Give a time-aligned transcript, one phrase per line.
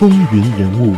[0.00, 0.96] 风云人物。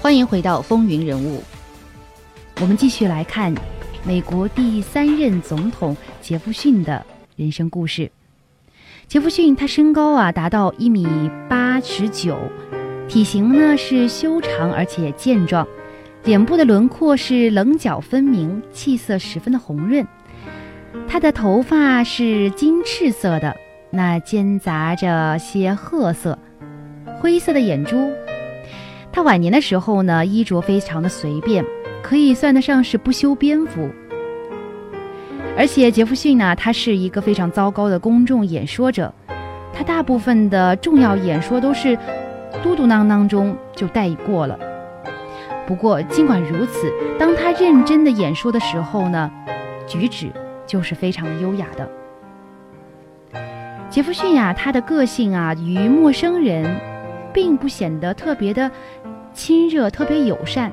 [0.00, 1.42] 欢迎回到风云人物。
[2.60, 3.52] 我们继续来看
[4.04, 7.04] 美国第三任总统杰弗逊的
[7.34, 8.08] 人生故事。
[9.08, 11.08] 杰弗逊他身高啊达到一米
[11.48, 12.38] 八十九，
[13.08, 15.66] 体型呢是修长而且健壮，
[16.24, 20.06] 脸部的轮廓是棱角分明，气色十分的红润。
[21.06, 23.54] 他的头发是金赤色的，
[23.90, 26.38] 那间杂着些褐色，
[27.18, 28.10] 灰色的眼珠。
[29.10, 31.64] 他晚年的时候呢，衣着非常的随便，
[32.02, 33.88] 可以算得上是不修边幅。
[35.56, 39.12] 而且杰弗逊呢，他是一个非常糟糕的公众演说者，
[39.72, 41.96] 他大部分的重要演说都是
[42.62, 44.58] 嘟嘟囔囔中就带过了。
[45.68, 49.30] 不过尽管如此，当他认真的演说的时候呢，
[49.86, 50.32] 举止
[50.66, 51.86] 就是非常的优雅的。
[53.90, 56.74] 杰弗逊呀，他的个性啊，与陌生人
[57.34, 58.70] 并不显得特别的。
[59.34, 60.72] 亲热，特别友善，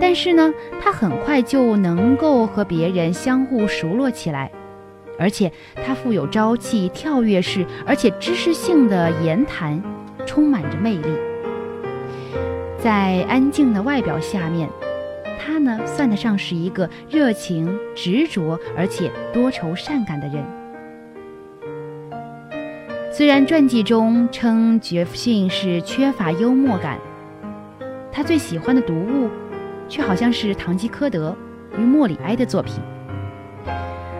[0.00, 4.50] 但是呢，他很快就能够和别人相互熟络起来，
[5.16, 5.52] 而且
[5.86, 9.80] 他富有朝气、跳跃式，而且知识性的言谈，
[10.26, 11.08] 充满着魅力。
[12.84, 14.68] 在安静的外表下面，
[15.40, 20.44] 他呢算得上是一个热情、执着，而且多愁善感的人。
[23.10, 26.98] 虽然传记中称杰弗逊是缺乏幽默感。
[28.12, 29.30] 他最喜欢的读物，
[29.88, 31.34] 却好像是堂吉诃德
[31.78, 32.82] 与莫里埃的作品。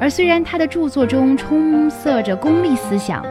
[0.00, 3.24] 而虽然他的著作中充塞着功利思想，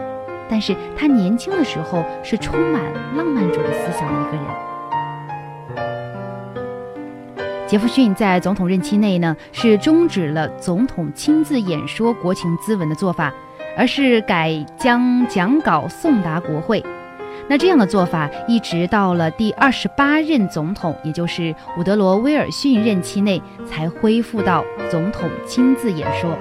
[0.50, 2.82] 但是他年轻的时候是充满
[3.18, 4.77] 浪漫主义思想的一个人。
[7.68, 13.34] 杰弗逊在总统任期内呢，是终止了总统亲自演说国情咨文的做法，
[13.76, 16.82] 而是改将讲稿送达国会。
[17.50, 26.38] 那这样的做法，一直到了第二十八任总统，也就是伍德罗·威尔逊任期内，才恢复到总统亲自演说。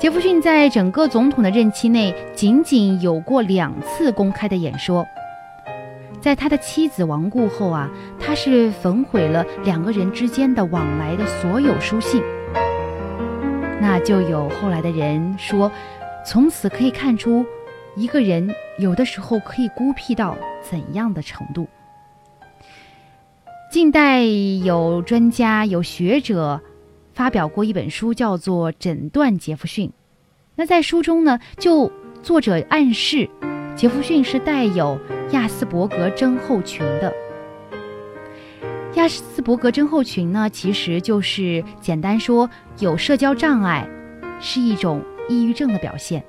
[0.00, 5.06] 杰弗逊在整个总统的任期内，仅仅有过两次公开的演说。
[6.24, 12.22] 在他的妻子亡故后啊，他是焚毁了两个人之间的往来的所有书信。
[13.78, 15.70] 那就有后来的人说，
[16.24, 17.44] 从此可以看出。
[17.94, 21.68] 一个人有的时候可以孤僻到怎样的程度？
[23.70, 26.58] 近代有专家、有学者
[27.12, 29.88] 发表过一本书，叫做《诊断杰弗逊》。
[30.54, 31.92] 那在书中呢，就
[32.22, 33.28] 作者暗示
[33.76, 34.98] 杰弗逊是带有
[35.34, 37.12] 亚斯伯格症候群的。
[38.94, 43.84] 亚斯伯格症候群呢，其实就是简单说有社交障碍，
[44.38, 46.24] 是一种抑郁症的表现。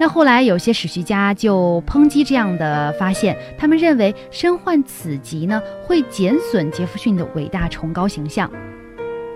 [0.00, 8.50] 那后来有些史学家就抨击这样的发现，他们认为身患此疾呢会减损杰弗逊的伟大崇高形象。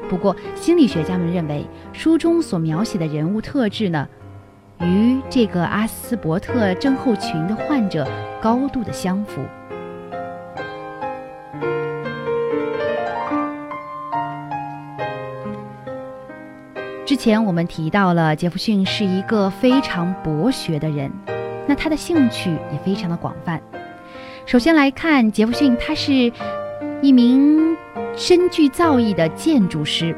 [0.08, 4.08] 不过心理学家们认为书中所描写的人物特质呢，
[4.81, 8.06] 与这个阿斯伯特症候群的患者
[8.41, 9.43] 高度的相符。
[17.05, 21.11] 之前我们提到了杰弗逊是一个非常博学的人，
[21.67, 23.61] 那他的兴趣也非常的广泛。
[24.44, 26.31] 首先来看杰弗逊，他是
[27.00, 27.77] 一名
[28.15, 30.15] 深具造诣的建筑师。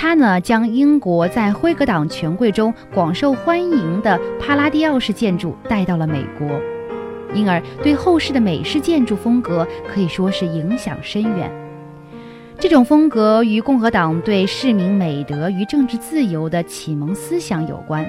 [0.00, 6.48] 他呢将英国在辉格党权贵中广受欢迎的帕拉第奥式建筑带到了美国，
[7.34, 11.50] 因而对后世的美式建筑风格可以说是影响深远。
[12.60, 18.06] 这种风格与共和党对市民美德与政治自由的启蒙思想有关。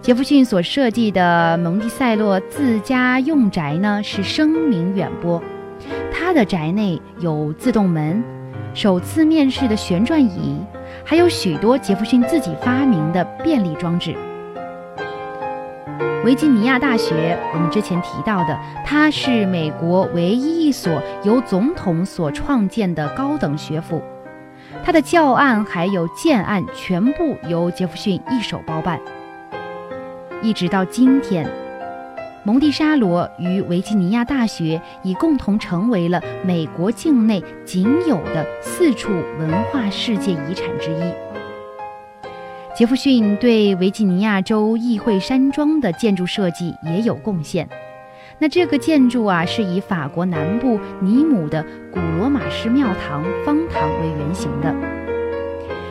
[0.00, 5.40] 杰弗逊所设计的蒙蒂塞洛自家用宅呢，是声名远播。
[6.12, 8.22] 他的宅内有自动门、
[8.74, 10.58] 首次面试的旋转椅，
[11.04, 14.14] 还有许多杰弗逊自己发明的便利装置。
[16.24, 24.00] 维吉尼亚大学，我们之前提到的，它是美国唯一一所由总统所创建的高等学府。
[24.82, 28.98] 它的教案还有建案全部由杰弗逊一手包办。
[30.40, 31.46] 一直到今天，
[32.44, 41.02] 蒙蒂沙罗与维吉尼亚大学已共同成为了美国境内仅有的四处文化世界遗产之一。
[42.74, 47.68] 杰弗逊对维吉尼亚州议会山庄的建筑设计也有贡献。
[48.38, 54.74] 那这个建筑啊，是以法国南部尼姆的古罗马式庙堂方堂为原型的。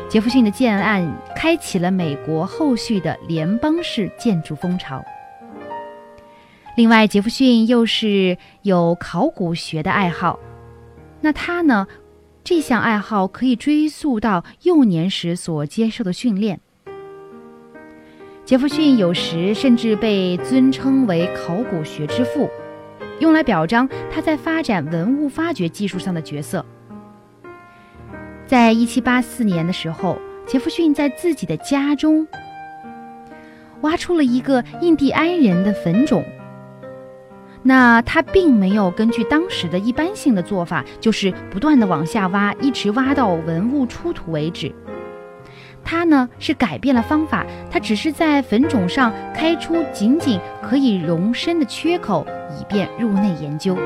[0.09, 5.01] 杰弗逊的建案开启了美国后续的联邦式建筑风潮。
[6.77, 10.39] 另外，杰弗逊又是有考古学的爱好，
[11.19, 11.85] 那他呢，
[12.43, 16.61] 这项爱好可以追溯到幼年时所接受的训练。
[18.45, 22.49] 杰弗逊有时甚至被尊称为考古学之父，
[23.19, 26.65] 用来表彰他在发展文物发掘技术上的角色。
[28.47, 30.17] 在一七八四年的时候，
[30.47, 32.25] 杰弗逊在自己的家中
[33.81, 36.23] 挖出了一个印第安人的坟冢。
[37.63, 44.73] 那他并没有根据当时的一般性的做法，就是不断的往下挖，一直挖到文物出土为止。
[45.83, 52.25] 他呢是改变了方法，他只是在坟冢上开出仅仅可以容身的缺口，
[52.59, 53.77] 以便入内研究。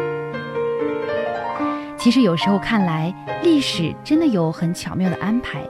[1.97, 3.13] 其实有时候看来，
[3.43, 5.61] 历史真的有很巧妙的安排。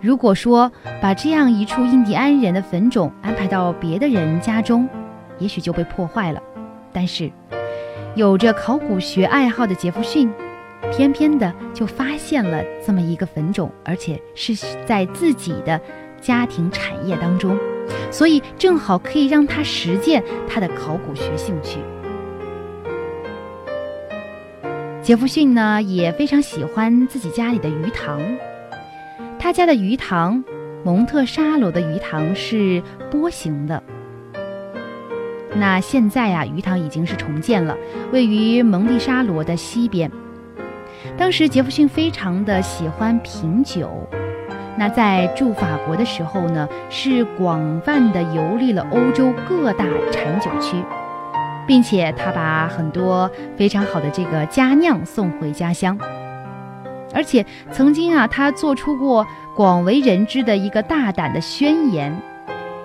[0.00, 0.70] 如果说
[1.02, 4.88] 把这样一处印第安人的坟冢安排到别的人家中，
[5.38, 6.40] 也许就被破坏了。
[6.96, 7.30] 但是，
[8.14, 10.32] 有着考古学爱好的杰弗逊。
[10.90, 14.54] 偏偏的就发现了这么一个坟冢，而且是
[14.86, 15.78] 在自己的
[16.22, 17.58] 家庭产业当中，
[18.10, 21.80] 所以正好可以让他实践他的考古学兴趣。
[25.02, 28.22] 杰弗逊呢也非常喜欢自己家里的鱼塘，
[29.38, 30.42] 他家的鱼塘，
[30.84, 33.82] 蒙特沙罗的鱼塘是波形的。
[35.58, 37.76] 那现在呀，鱼塘已经是重建了，
[38.12, 40.10] 位于蒙蒂沙罗的西边。
[41.16, 43.90] 当时杰弗逊非常的喜欢品酒，
[44.76, 50.76] 那在驻法国的时候呢，是广泛的游历了欧洲各大产酒区，
[51.66, 55.98] 并且他把很多非常好的这个佳酿送回家乡，
[57.14, 62.14] 而且曾经啊，他做出过广为人知的一个大胆的宣言，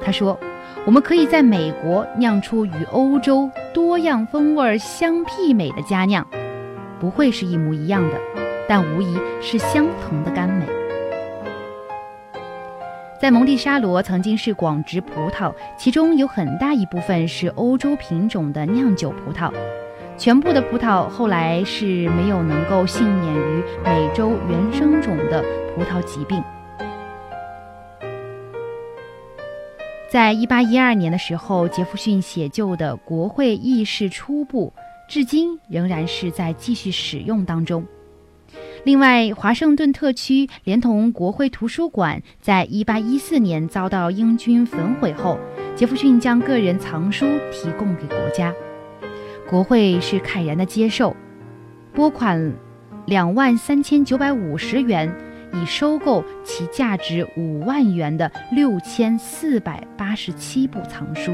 [0.02, 0.40] 他说
[0.86, 6.26] ：“我们可以在美国酿出与欧洲多样风味相媲美的佳酿。”
[7.00, 8.18] 不会是一模一样的，
[8.70, 10.68] 但无疑是相同的甘美。
[13.20, 19.52] 在蒙蒂沙罗曾经是广植葡萄，其中有很大一部分是欧洲品种的酿酒葡萄，
[20.16, 25.44] 全部的葡萄后来是没有能够幸免于美洲原生种的
[25.76, 26.44] 葡萄疾病。
[30.12, 34.74] 在一八一二年的时候，杰弗逊写就的《国会议事初步》。
[35.10, 37.86] 至今仍然是在继续使用当中。
[38.84, 45.40] 另外，华盛顿特区连同国会图书馆，在一八一四年遭到英军焚毁后，
[45.78, 48.54] 杰弗逊将个人藏书提供给国家，
[49.50, 51.16] 国会是慨然的接受，
[51.94, 52.54] 拨款
[53.06, 55.10] 两万三千九百五十元，
[55.54, 61.34] 以收购其价值五万元的六千四百八十七部藏书，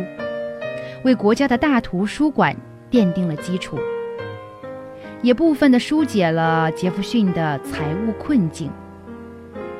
[1.04, 2.56] 为国家的大图书馆。
[2.90, 3.78] 奠定了基础，
[5.22, 8.72] 也部分的疏解了杰弗逊的财务困境。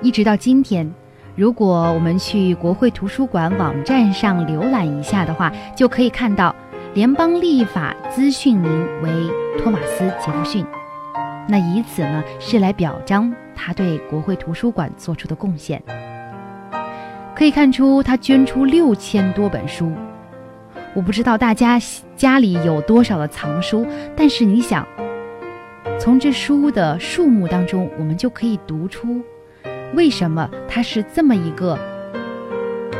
[0.02, 0.94] 一直到今天，
[1.34, 6.54] 如果我们去国会图书馆网站上浏览一下的话，就可以看到
[6.94, 9.10] 联邦立法资讯名为
[9.58, 10.66] 托马斯·杰弗逊。
[11.48, 15.82] 那以此呢，是来表彰他对国会图书馆做出的贡献。
[17.36, 19.92] 可以看出，他捐出六千多本书。
[20.94, 21.80] 我不知道大家
[22.16, 23.86] 家里有多少的藏书，
[24.16, 24.88] 但是你想，
[26.00, 29.22] 从这书的数目当中，我们就可以读出，
[29.94, 31.78] 为什么他是这么一个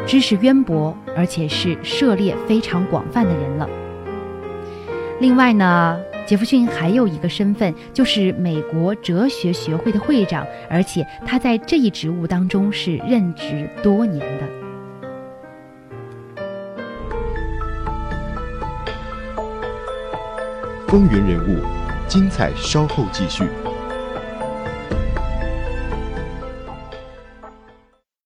[0.06, 3.68] 知识渊博，而且是涉猎非常广泛的人了。
[5.20, 14.46] 另外呢，杰弗逊还有一个身份，就是美国哲学学会的会长，而且他在这一职务当中是任职多年的。
[20.90, 21.62] 风云人物，
[22.10, 23.46] 精彩稍后继续。